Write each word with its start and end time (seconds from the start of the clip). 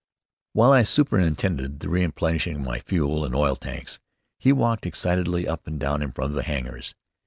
While 0.53 0.73
I 0.73 0.81
superintended 0.81 1.79
the 1.79 1.87
replenishing 1.87 2.55
of 2.55 2.61
my 2.63 2.79
fuel 2.79 3.23
and 3.23 3.35
oil 3.35 3.55
tanks 3.55 3.99
he 4.39 4.51
walked 4.51 4.87
excitedly 4.87 5.47
up 5.47 5.67
and 5.67 5.79
down 5.79 6.01
in 6.01 6.11
front 6.11 6.31
of 6.31 6.35
the 6.35 6.41
hangars. 6.41 6.95